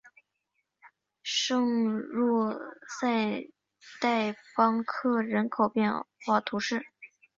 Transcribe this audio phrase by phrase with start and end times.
[1.21, 2.59] 圣若
[2.99, 3.47] 塞
[4.01, 5.93] 代邦克人口变
[6.25, 6.87] 化图示